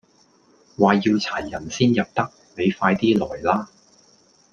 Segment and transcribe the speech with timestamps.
[0.79, 3.69] 話要齊人先入得，你快 D 來啦